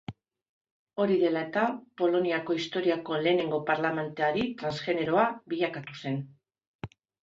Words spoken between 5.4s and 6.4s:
bilakatu zen.